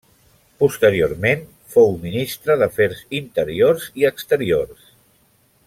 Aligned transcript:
Posteriorment 0.61 1.43
fou 1.73 1.93
Ministre 2.05 2.57
d'Afers 2.63 3.05
Interiors 3.19 3.87
i 4.03 4.09
Exteriors. 4.11 4.93